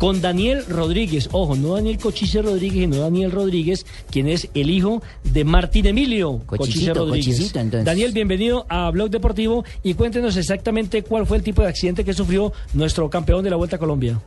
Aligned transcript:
Con 0.00 0.22
Daniel 0.22 0.64
Rodríguez, 0.66 1.28
ojo, 1.30 1.56
no 1.56 1.74
Daniel 1.74 1.98
Cochise 1.98 2.40
Rodríguez, 2.40 2.84
sino 2.84 3.02
Daniel 3.02 3.30
Rodríguez, 3.30 3.84
quien 4.10 4.28
es 4.28 4.48
el 4.54 4.70
hijo 4.70 5.02
de 5.24 5.44
Martín 5.44 5.84
Emilio 5.84 6.40
Cochise 6.46 6.94
Rodríguez. 6.94 7.52
Daniel, 7.84 8.12
bienvenido 8.12 8.64
a 8.70 8.90
Blog 8.90 9.10
Deportivo 9.10 9.62
y 9.82 9.92
cuéntenos 9.92 10.38
exactamente 10.38 11.02
cuál 11.02 11.26
fue 11.26 11.36
el 11.36 11.42
tipo 11.42 11.60
de 11.60 11.68
accidente 11.68 12.02
que 12.02 12.14
sufrió 12.14 12.50
nuestro 12.72 13.10
campeón 13.10 13.44
de 13.44 13.50
la 13.50 13.56
Vuelta 13.56 13.76
a 13.76 13.78
Colombia. 13.78 14.18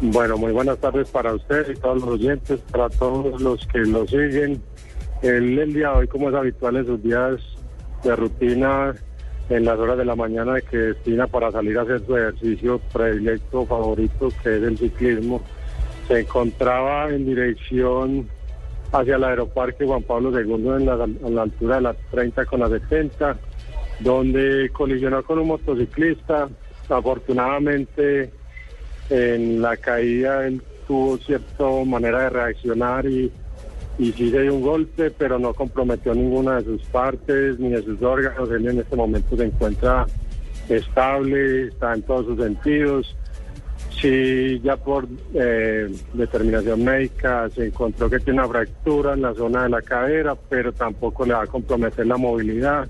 Bueno, 0.00 0.36
muy 0.36 0.50
buenas 0.50 0.78
tardes 0.78 1.08
para 1.10 1.32
usted 1.32 1.70
y 1.70 1.78
todos 1.78 2.02
los 2.02 2.08
oyentes, 2.08 2.58
para 2.72 2.88
todos 2.88 3.40
los 3.40 3.64
que 3.68 3.78
lo 3.78 4.04
siguen. 4.08 4.60
El, 5.22 5.56
el 5.60 5.74
día 5.74 5.90
de 5.90 5.98
hoy, 5.98 6.08
como 6.08 6.28
es 6.28 6.34
habitual 6.34 6.74
en 6.78 6.86
sus 6.86 7.00
días 7.04 7.36
de 8.02 8.16
rutina, 8.16 8.96
en 9.48 9.64
las 9.64 9.78
horas 9.78 9.96
de 9.98 10.04
la 10.04 10.16
mañana 10.16 10.60
que 10.60 10.76
destina 10.76 11.26
para 11.26 11.52
salir 11.52 11.78
a 11.78 11.82
hacer 11.82 12.04
su 12.04 12.16
ejercicio 12.16 12.80
predilecto, 12.92 13.64
favorito, 13.64 14.28
que 14.42 14.56
es 14.56 14.62
el 14.62 14.78
ciclismo, 14.78 15.40
se 16.08 16.20
encontraba 16.20 17.08
en 17.10 17.26
dirección 17.26 18.28
hacia 18.92 19.16
el 19.16 19.24
aeroparque 19.24 19.86
Juan 19.86 20.02
Pablo 20.02 20.30
II 20.30 20.52
en 20.52 20.86
la, 20.86 20.96
la 21.28 21.42
altura 21.42 21.76
de 21.76 21.80
la 21.82 21.94
30 22.10 22.44
con 22.46 22.60
la 22.60 22.68
70, 22.68 23.36
donde 24.00 24.70
colisionó 24.72 25.22
con 25.22 25.38
un 25.38 25.48
motociclista. 25.48 26.48
Afortunadamente, 26.88 28.30
en 29.10 29.60
la 29.60 29.76
caída 29.76 30.46
él 30.46 30.62
tuvo 30.86 31.18
cierta 31.18 31.64
manera 31.84 32.22
de 32.22 32.30
reaccionar 32.30 33.06
y, 33.06 33.30
y 33.98 34.12
sí 34.12 34.30
se 34.30 34.42
dio 34.42 34.54
un 34.54 34.62
golpe, 34.62 35.10
pero 35.10 35.38
no 35.38 35.54
comprometió 35.54 36.14
ninguna 36.14 36.56
de 36.56 36.64
sus 36.64 36.82
partes 36.84 37.58
ni 37.58 37.70
de 37.70 37.82
sus 37.82 38.00
órganos. 38.02 38.50
Él 38.50 38.68
en 38.68 38.78
este 38.80 38.96
momento 38.96 39.36
se 39.36 39.44
encuentra 39.44 40.06
estable, 40.68 41.68
está 41.68 41.94
en 41.94 42.02
todos 42.02 42.26
sus 42.26 42.38
sentidos. 42.38 43.16
Sí, 44.00 44.60
ya 44.62 44.76
por 44.76 45.08
eh, 45.32 45.88
determinación 46.12 46.84
médica 46.84 47.48
se 47.48 47.66
encontró 47.68 48.10
que 48.10 48.18
tiene 48.18 48.40
una 48.40 48.48
fractura 48.48 49.14
en 49.14 49.22
la 49.22 49.32
zona 49.32 49.62
de 49.62 49.70
la 49.70 49.80
cadera, 49.80 50.36
pero 50.50 50.72
tampoco 50.72 51.24
le 51.24 51.32
va 51.32 51.42
a 51.42 51.46
comprometer 51.46 52.06
la 52.06 52.18
movilidad. 52.18 52.86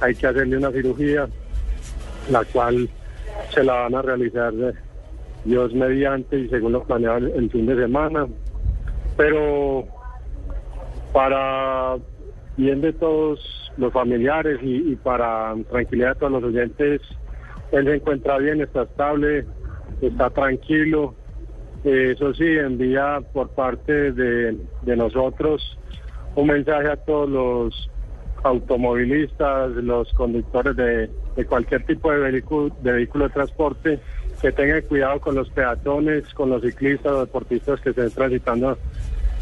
Hay 0.00 0.14
que 0.14 0.26
hacerle 0.26 0.56
una 0.56 0.70
cirugía, 0.70 1.28
la 2.30 2.42
cual 2.44 2.88
se 3.52 3.62
la 3.62 3.74
van 3.74 3.94
a 3.96 4.02
realizar 4.02 4.54
eh, 4.54 4.72
Dios 5.44 5.74
mediante 5.74 6.38
y 6.38 6.48
según 6.48 6.72
lo 6.72 6.82
planeado 6.84 7.18
el, 7.18 7.50
fin 7.50 7.66
de 7.66 7.76
semana. 7.76 8.26
Pero 9.16 9.86
para 11.16 11.96
bien 12.58 12.82
de 12.82 12.92
todos 12.92 13.40
los 13.78 13.90
familiares 13.90 14.58
y, 14.62 14.94
para 14.96 15.54
tranquilidad 15.70 16.12
de 16.12 16.20
todos 16.20 16.32
los 16.32 16.44
oyentes, 16.44 17.00
él 17.72 17.86
se 17.86 17.94
encuentra 17.94 18.36
bien, 18.36 18.60
está 18.60 18.82
estable, 18.82 19.46
está 20.02 20.28
tranquilo. 20.28 21.14
Eh, 21.84 22.12
eso 22.14 22.34
sí, 22.34 22.44
envía 22.44 23.22
por 23.32 23.48
parte 23.48 24.12
de, 24.12 24.58
nosotros 24.94 25.78
un 26.34 26.48
mensaje 26.48 26.90
a 26.90 26.96
todos 26.96 27.30
los 27.30 27.90
automovilistas, 28.44 29.70
los 29.70 30.12
conductores 30.12 30.76
de, 30.76 31.10
de 31.34 31.46
cualquier 31.46 31.86
tipo 31.86 32.12
de 32.12 32.18
vehículo, 32.18 32.76
de 32.82 32.92
vehículo 32.92 33.28
de 33.28 33.30
transporte, 33.30 34.00
que 34.42 34.52
tengan 34.52 34.82
cuidado 34.82 35.18
con 35.20 35.34
los 35.34 35.48
peatones, 35.48 36.34
con 36.34 36.50
los 36.50 36.60
ciclistas 36.60 37.10
o 37.10 37.20
deportistas 37.20 37.80
que 37.80 37.88
estén 37.88 38.10
transitando 38.10 38.76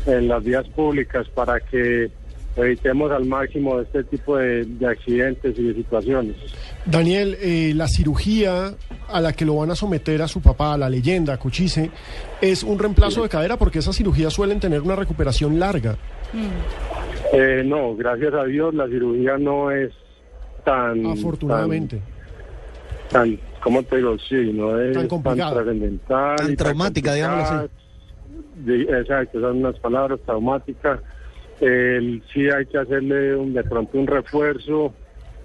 en 0.06 0.28
las 0.28 0.42
vías 0.44 0.66
públicas 0.69 1.26
para 1.34 1.60
que 1.60 2.10
evitemos 2.56 3.10
al 3.10 3.25
máximo 3.25 3.81
este 3.81 4.04
tipo 4.04 4.37
de, 4.37 4.65
de 4.65 4.87
accidentes 4.87 5.59
y 5.59 5.62
de 5.62 5.75
situaciones. 5.75 6.37
Daniel, 6.87 7.37
eh, 7.41 7.72
la 7.75 7.88
cirugía 7.88 8.75
a 9.09 9.20
la 9.20 9.32
que 9.32 9.44
lo 9.44 9.56
van 9.56 9.70
a 9.72 9.75
someter 9.75 10.22
a 10.22 10.28
su 10.28 10.41
papá, 10.41 10.75
a 10.75 10.78
la 10.78 10.88
leyenda, 10.88 11.37
Cochise, 11.37 11.91
es 12.41 12.62
un 12.62 12.78
reemplazo 12.78 13.22
de 13.22 13.28
cadera 13.28 13.56
porque 13.56 13.81
esas 13.81 13.97
cirugías 13.97 14.32
suelen 14.32 14.60
tener 14.60 14.82
una 14.82 14.94
recuperación 14.94 15.59
larga. 15.59 15.97
Eh, 17.32 17.62
no, 17.64 17.97
gracias 17.97 18.32
a 18.34 18.44
Dios 18.44 18.72
la 18.75 18.87
cirugía 18.87 19.37
no 19.38 19.70
es 19.70 19.91
tan... 20.64 21.06
Afortunadamente. 21.06 22.00
Tan, 23.10 23.37
tan 23.37 23.41
¿cómo 23.62 23.82
te 23.82 23.97
digo? 23.97 24.16
Sí, 24.28 24.53
no 24.53 24.78
es 24.78 24.93
Tan 24.93 25.03
tan, 25.03 25.09
complicada. 25.09 25.54
trascendental. 25.54 26.37
Tan 26.37 26.56
traumática, 26.56 27.14
digámoslo 27.14 27.44
así. 27.44 27.69
Exacto, 28.67 29.41
son 29.41 29.59
unas 29.59 29.78
palabras 29.78 30.21
traumáticas. 30.25 31.00
El- 31.61 32.22
sí 32.33 32.49
hay 32.50 32.67
que 32.67 32.78
hacerle 32.78 33.37
un, 33.37 33.53
de 33.55 33.62
pronto 33.65 33.99
un 33.99 34.06
refuerzo 34.06 34.93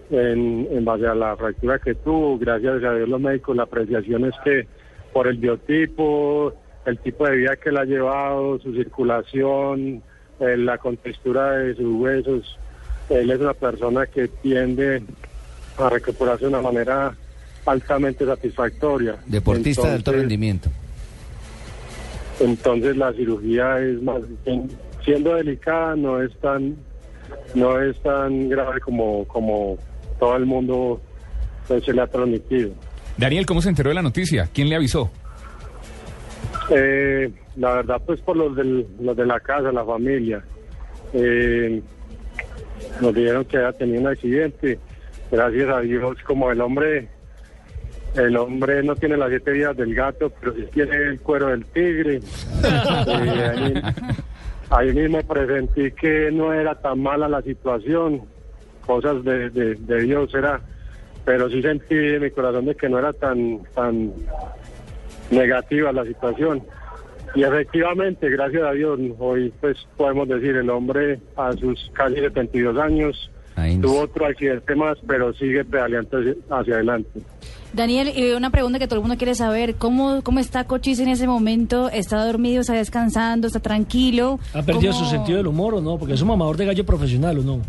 en, 0.10 0.68
en 0.72 0.84
base 0.86 1.06
a 1.08 1.14
la 1.16 1.36
fractura 1.38 1.80
que 1.80 1.96
tuvo. 1.96 2.38
Gracias 2.38 2.84
a 2.84 2.94
Dios 2.96 3.08
los 3.10 3.22
médicos, 3.22 3.56
la 3.56 3.64
apreciación 3.64 4.26
es 4.26 4.34
que 4.44 4.68
por 5.14 5.28
el 5.28 5.38
biotipo, 5.38 6.54
el 6.86 6.98
tipo 7.00 7.26
de 7.28 7.38
vida 7.38 7.56
que 7.58 7.70
él 7.70 7.78
ha 7.78 7.86
llevado, 7.86 8.60
su 8.60 8.74
circulación, 8.74 10.02
eh, 10.40 10.58
la 10.58 10.78
contextura 10.78 11.52
de 11.58 11.76
sus 11.76 11.96
huesos, 12.02 12.58
él 13.10 13.30
es 13.32 13.40
una 13.40 13.54
persona 13.54 14.06
que 14.06 14.28
tiende 14.28 15.04
a 15.78 15.90
recuperarse 15.90 16.46
de 16.46 16.50
una 16.50 16.62
manera 16.62 17.14
altamente 17.66 18.26
satisfactoria. 18.26 19.16
Deportista 19.26 19.88
de 19.88 19.94
alto 19.96 20.12
rendimiento. 20.12 20.70
Entonces 22.40 22.96
la 22.98 23.12
cirugía 23.14 23.80
es 23.80 24.02
más 24.02 24.22
bien- 24.46 24.70
siendo 25.04 25.36
delicada 25.36 25.96
no 25.96 26.22
es 26.22 26.36
tan 26.40 26.76
no 27.56 27.80
es 27.82 28.00
tan 28.02 28.50
grave 28.50 28.80
como 28.82 29.26
como 29.28 29.78
todo 30.20 30.36
el 30.36 30.46
mundo 30.46 31.02
pues, 31.68 31.84
se 31.86 31.94
le 31.94 32.02
ha 32.02 32.08
transmitido. 32.08 32.72
Daniel, 33.18 33.46
¿cómo 33.46 33.62
se 33.62 33.70
enteró 33.70 33.90
de 33.90 33.96
la 33.96 34.02
noticia? 34.02 34.50
¿Quién 34.54 34.70
le 34.70 34.76
avisó? 34.76 35.10
Eh, 36.72 37.32
la 37.56 37.76
verdad 37.76 38.02
pues 38.06 38.20
por 38.22 38.36
los, 38.38 38.56
del, 38.56 38.86
los 39.00 39.16
de 39.16 39.26
la 39.26 39.40
casa, 39.40 39.72
la 39.72 39.84
familia. 39.86 40.44
Eh, 41.14 41.82
nos 43.02 43.14
dijeron 43.14 43.46
que 43.46 43.58
había 43.58 43.72
tenido 43.74 44.02
un 44.02 44.08
accidente. 44.08 44.80
Gracias 45.32 45.70
a 45.70 45.80
Dios, 45.82 46.18
como 46.26 46.52
el 46.52 46.62
hombre, 46.62 47.08
el 48.16 48.38
hombre 48.38 48.84
no 48.84 48.96
tiene 48.96 49.18
las 49.18 49.30
siete 49.30 49.52
vidas 49.52 49.78
del 49.78 49.94
gato, 49.94 50.32
pero 50.40 50.54
sí 50.54 50.66
tiene 50.74 50.96
el 50.96 51.22
cuero 51.22 51.48
del 51.48 51.66
tigre. 51.66 52.20
Eh, 52.62 53.82
ahí, 54.70 54.90
ahí 54.90 54.94
mismo 54.94 55.20
presentí 55.24 55.92
que 55.92 56.30
no 56.32 56.54
era 56.54 56.76
tan 56.76 57.02
mala 57.02 57.28
la 57.28 57.42
situación, 57.42 58.22
cosas 58.86 59.24
de, 59.24 59.50
de, 59.50 59.76
de 59.76 60.02
Dios 60.02 60.34
era, 60.34 60.62
pero 61.26 61.50
sí 61.50 61.62
sentí 61.62 61.96
en 61.96 62.22
mi 62.22 62.32
corazón 62.32 62.66
de 62.66 62.76
que 62.76 62.90
no 62.90 63.00
era 63.00 63.14
tan, 63.14 63.62
tan 63.74 64.14
negativa 65.32 65.92
la 65.92 66.06
situación. 66.06 66.64
Y 67.36 67.44
efectivamente, 67.44 68.30
gracias 68.30 68.64
a 68.64 68.72
Dios, 68.72 69.00
hoy 69.20 69.54
pues 69.62 69.78
podemos 69.96 70.28
decir, 70.28 70.56
el 70.56 70.70
hombre 70.70 71.20
a 71.36 71.54
sus 71.54 71.90
casi 71.94 72.16
72 72.16 72.78
años 72.78 73.32
Ahí 73.56 73.78
tuvo 73.78 74.02
otro 74.02 74.26
accidente 74.26 74.74
más, 74.76 74.98
pero 75.08 75.34
sigue 75.34 75.66
pedaleando 75.66 76.18
hacia 76.50 76.76
adelante. 76.76 77.20
Daniel, 77.74 78.12
y 78.16 78.32
una 78.32 78.50
pregunta 78.50 78.80
que 78.80 78.88
todo 78.88 78.96
el 78.96 79.02
mundo 79.02 79.18
quiere 79.18 79.36
saber, 79.36 79.76
¿cómo, 79.76 80.22
cómo 80.24 80.40
está 80.40 80.64
Cochise 80.64 81.04
en 81.04 81.10
ese 81.10 81.28
momento? 81.28 81.90
¿Está 81.90 82.26
dormido, 82.26 82.62
está 82.62 82.74
descansando, 82.74 83.46
está 83.48 83.60
tranquilo? 83.60 84.40
¿Ha 84.54 84.64
perdido 84.64 84.92
¿Cómo- 84.92 85.06
su 85.06 85.10
sentido 85.10 85.38
del 85.38 85.48
humor 85.48 85.76
o 85.76 85.82
no? 85.82 85.98
Porque 85.98 86.16
es 86.16 86.22
un 86.22 86.30
mamador 86.30 86.58
de 86.58 86.66
gallo 86.66 86.86
profesional 86.86 87.38
o 87.40 87.44
no. 87.44 87.62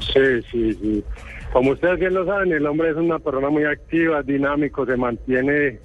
Sí, 0.00 0.42
sí, 0.50 0.74
sí. 0.74 1.04
Como 1.52 1.70
ustedes 1.70 2.00
bien 2.00 2.14
lo 2.14 2.26
saben, 2.26 2.52
el 2.52 2.66
hombre 2.66 2.90
es 2.90 2.96
una 2.96 3.20
persona 3.20 3.48
muy 3.50 3.64
activa, 3.64 4.22
dinámico, 4.22 4.84
se 4.84 4.96
mantiene 4.96 5.78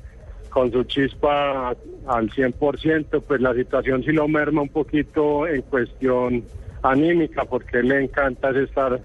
con 0.50 0.72
su 0.72 0.84
chispa 0.86 1.76
al 2.08 2.30
100%, 2.32 3.22
pues 3.22 3.40
la 3.40 3.54
situación 3.54 4.04
sí 4.04 4.12
lo 4.12 4.28
merma 4.28 4.64
un 4.64 4.70
poquito 4.70 5.46
en 5.48 5.62
cuestión 5.62 6.44
anímica, 6.82 7.46
porque 7.46 7.78
a 7.78 7.80
él 7.82 7.90
le 7.90 8.04
encanta 8.06 8.50
es 8.50 8.56
estar 8.70 9.00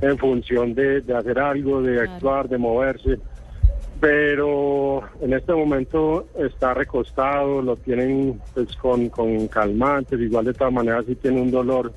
en 0.00 0.16
función 0.18 0.74
de, 0.74 1.00
de 1.00 1.16
hacer 1.16 1.40
algo, 1.40 1.82
de 1.82 2.00
actuar, 2.00 2.48
de 2.48 2.58
moverse. 2.58 3.18
Pero 4.00 5.02
en 5.20 5.32
este 5.32 5.52
momento 5.52 6.26
está 6.38 6.74
recostado, 6.74 7.62
lo 7.62 7.76
tienen 7.76 8.40
pues 8.54 8.76
con, 8.76 9.08
con 9.08 9.48
calmantes, 9.48 10.20
igual 10.20 10.44
de 10.44 10.54
todas 10.54 10.72
maneras 10.72 11.04
sí 11.06 11.14
tiene 11.14 11.40
un 11.40 11.50
dolor 11.50 11.92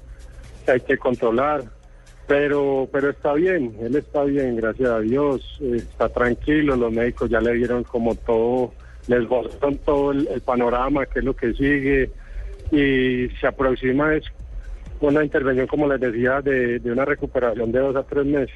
que 0.66 0.72
hay 0.72 0.80
que 0.82 0.98
controlar 0.98 1.64
pero 2.30 2.88
pero 2.92 3.10
está 3.10 3.34
bien, 3.34 3.76
él 3.82 3.96
está 3.96 4.24
bien, 4.24 4.56
gracias 4.56 4.88
a 4.88 5.00
Dios, 5.00 5.60
está 5.60 6.10
tranquilo, 6.10 6.76
los 6.76 6.92
médicos 6.92 7.28
ya 7.28 7.42
le 7.42 7.56
dieron 7.56 7.84
como 7.84 8.14
todo 8.14 8.72
les 9.08 9.28
mostraron 9.28 9.80
todo 9.80 10.12
el, 10.12 10.28
el 10.28 10.40
panorama, 10.42 11.08
qué 11.08 11.20
es 11.20 11.26
lo 11.26 11.36
que 11.36 11.54
sigue, 11.54 12.12
y 12.72 13.30
se 13.40 13.48
aproxima 13.48 14.14
es 14.14 14.26
una 15.02 15.24
intervención, 15.24 15.66
como 15.66 15.88
les 15.88 16.00
decía, 16.00 16.40
de, 16.42 16.78
de 16.78 16.92
una 16.92 17.04
recuperación 17.04 17.72
de 17.72 17.80
dos 17.80 17.96
a 17.96 18.04
tres 18.04 18.26
meses. 18.26 18.56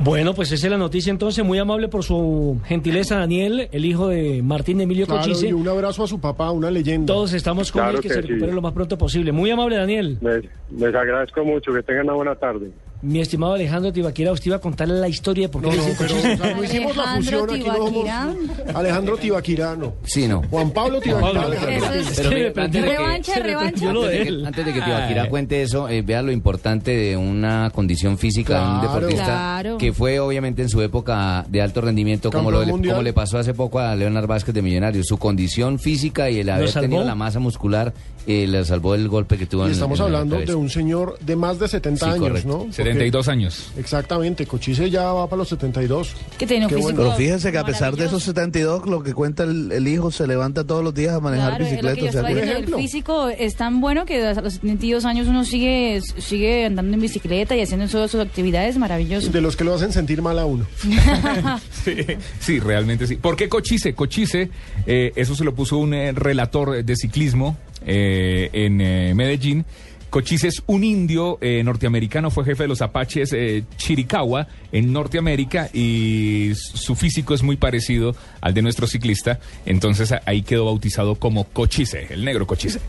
Bueno, 0.00 0.32
pues 0.32 0.52
esa 0.52 0.66
es 0.66 0.70
la 0.70 0.78
noticia 0.78 1.10
entonces. 1.10 1.44
Muy 1.44 1.58
amable 1.58 1.88
por 1.88 2.04
su 2.04 2.60
gentileza, 2.66 3.16
Daniel, 3.18 3.68
el 3.72 3.84
hijo 3.84 4.08
de 4.08 4.42
Martín 4.42 4.80
Emilio 4.80 5.06
Claro, 5.06 5.22
Cochise. 5.22 5.48
y 5.48 5.52
un 5.52 5.66
abrazo 5.68 6.04
a 6.04 6.06
su 6.06 6.20
papá, 6.20 6.50
una 6.52 6.70
leyenda. 6.70 7.12
Todos 7.12 7.32
estamos 7.32 7.72
con 7.72 7.82
Claro 7.82 7.96
él, 7.96 8.02
que, 8.02 8.08
que 8.08 8.14
se 8.14 8.22
sí. 8.22 8.28
recupere 8.28 8.52
lo 8.52 8.62
más 8.62 8.72
pronto 8.72 8.96
posible. 8.96 9.32
Muy 9.32 9.50
amable, 9.50 9.76
Daniel. 9.76 10.18
Les, 10.20 10.44
les 10.70 10.94
agradezco 10.94 11.44
mucho, 11.44 11.72
que 11.72 11.82
tengan 11.82 12.04
una 12.04 12.14
buena 12.14 12.34
tarde. 12.36 12.70
Mi 13.00 13.20
estimado 13.20 13.52
Alejandro 13.54 13.92
Tibaquira, 13.92 14.32
usted 14.32 14.46
iba 14.46 14.56
a 14.56 14.60
contarle 14.60 14.94
la 14.98 15.08
historia 15.08 15.46
de 15.46 15.48
por 15.50 15.62
qué 15.62 15.68
No, 15.68 15.76
no, 15.76 15.82
pero 15.96 16.08
Cochise. 16.14 16.32
o 16.34 16.36
sea, 16.36 16.54
no 16.56 16.64
hicimos 16.64 16.96
la 16.96 17.04
fusión 17.14 17.48
aquí. 17.50 17.60
No 17.60 17.74
somos- 17.76 17.90
Tibaquirá. 17.92 18.34
Alejandro 18.74 19.16
Tibaquirá, 19.16 19.76
no. 19.76 19.92
Sí, 20.02 20.26
no. 20.26 20.42
Juan 20.50 20.70
Pablo 20.72 21.00
Tibaquirá. 21.00 21.32
Pablo, 21.32 21.46
Alejandro 21.46 21.92
es-. 21.94 22.10
Pero 22.16 22.30
mire, 22.30 22.52
antes 22.56 22.72
de 22.72 22.80
que- 22.88 22.96
Revancha, 22.96 23.34
revancha. 23.38 23.88
Antes 23.90 24.10
de 24.10 24.24
que, 24.24 24.46
antes 24.46 24.66
de 24.66 24.72
que 24.72 24.80
Tibaquirá 24.80 25.22
Ay. 25.22 25.28
cuente 25.28 25.62
eso, 25.62 25.88
eh, 25.88 26.02
vea 26.02 26.22
lo 26.22 26.32
importante 26.32 26.90
de 26.96 27.16
una 27.16 27.70
condición 27.72 28.18
física 28.18 28.58
de 28.60 28.66
un 28.74 28.80
deportista 28.80 29.24
Claro. 29.24 29.78
que 29.78 29.92
fue 29.92 30.18
obviamente 30.18 30.62
en 30.62 30.68
su 30.68 30.82
época 30.82 31.46
de 31.48 31.62
alto 31.62 31.80
rendimiento, 31.80 32.32
como, 32.32 32.50
lo, 32.50 32.64
como 32.68 33.02
le 33.02 33.12
pasó 33.12 33.38
hace 33.38 33.54
poco 33.54 33.78
a 33.78 33.94
Leonard 33.94 34.26
Vázquez 34.26 34.54
de 34.54 34.62
Millonarios. 34.62 35.06
Su 35.06 35.18
condición 35.18 35.78
física 35.78 36.30
y 36.30 36.40
el 36.40 36.50
haber 36.50 36.72
tenido 36.72 37.04
la 37.04 37.14
masa 37.14 37.38
muscular 37.38 37.92
eh, 38.26 38.46
le 38.46 38.62
salvó 38.64 38.94
el 38.94 39.08
golpe 39.08 39.38
que 39.38 39.46
tuvo 39.46 39.62
Y 39.62 39.66
en 39.68 39.72
estamos 39.72 40.00
en 40.00 40.04
hablando 40.06 40.38
de 40.38 40.54
un 40.54 40.68
señor 40.68 41.16
de 41.20 41.34
más 41.36 41.58
de 41.58 41.66
70 41.68 42.04
Sí, 42.04 42.12
años, 42.12 42.28
correcto. 42.28 42.48
¿no? 42.66 42.72
Porque- 42.88 42.98
72 42.98 43.28
años. 43.28 43.70
Exactamente, 43.78 44.46
Cochise 44.46 44.90
ya 44.90 45.12
va 45.12 45.26
para 45.28 45.38
los 45.38 45.48
72. 45.48 46.12
Que 46.38 46.46
tiene 46.46 46.66
un 46.66 46.70
físico 46.70 46.82
bueno. 46.84 47.02
Pero 47.02 47.12
fíjense 47.16 47.52
que 47.52 47.58
a 47.58 47.64
pesar 47.64 47.96
de 47.96 48.04
esos 48.06 48.26
maravilloso. 48.26 48.26
72, 48.26 48.86
lo 48.86 49.02
que 49.02 49.14
cuenta 49.14 49.44
el, 49.44 49.70
el 49.72 49.86
hijo 49.88 50.10
se 50.10 50.26
levanta 50.26 50.64
todos 50.64 50.82
los 50.84 50.94
días 50.94 51.14
a 51.14 51.20
manejar 51.20 51.56
Claro, 51.58 51.64
es 51.64 51.70
lo 51.70 51.76
que 51.94 52.00
yo 52.00 52.04
bicicleta. 52.06 52.20
o 52.20 52.34
sea 52.34 52.54
que- 52.56 52.58
el 52.58 52.74
físico 52.74 53.28
es 53.28 53.54
tan 53.56 53.80
bueno 53.80 54.04
que 54.06 54.24
a 54.26 54.34
los 54.40 54.54
72 54.54 55.04
años 55.04 55.26
uno 55.28 55.44
sigue 55.44 56.00
sigue 56.18 56.66
andando 56.66 56.94
en 56.94 57.00
bicicleta 57.00 57.54
y 57.56 57.60
haciendo 57.62 57.86
todas 57.88 58.10
sus 58.10 58.20
actividades 58.20 58.76
maravillosas. 58.78 59.32
De 59.32 59.40
los 59.40 59.56
que 59.56 59.64
lo 59.64 59.74
hacen 59.74 59.92
sentir 59.92 60.22
mal 60.22 60.38
a 60.38 60.44
uno. 60.46 60.66
Sí, 61.84 61.96
sí, 62.40 62.60
realmente 62.60 63.06
sí. 63.06 63.16
¿Por 63.16 63.36
qué 63.36 63.48
Cochise? 63.48 63.94
Cochise, 63.94 64.50
eh, 64.86 65.12
eso 65.16 65.34
se 65.34 65.44
lo 65.44 65.54
puso 65.54 65.78
un 65.78 65.94
eh, 65.94 66.12
relator 66.12 66.84
de 66.84 66.96
ciclismo 66.96 67.56
eh, 67.86 68.50
en 68.52 68.80
eh, 68.80 69.14
Medellín. 69.14 69.64
Cochise 70.10 70.48
es 70.48 70.62
un 70.66 70.84
indio 70.84 71.38
eh, 71.40 71.62
norteamericano, 71.62 72.30
fue 72.30 72.44
jefe 72.44 72.64
de 72.64 72.68
los 72.68 72.80
apaches 72.82 73.32
eh, 73.32 73.64
Chiricahua 73.76 74.46
en 74.72 74.92
Norteamérica 74.92 75.68
y 75.72 76.52
su 76.54 76.94
físico 76.94 77.34
es 77.34 77.42
muy 77.42 77.56
parecido 77.56 78.14
al 78.40 78.54
de 78.54 78.62
nuestro 78.62 78.86
ciclista. 78.86 79.38
Entonces 79.66 80.14
ahí 80.24 80.42
quedó 80.42 80.64
bautizado 80.64 81.16
como 81.16 81.44
Cochise, 81.44 82.06
el 82.10 82.24
negro 82.24 82.46
Cochise. 82.46 82.80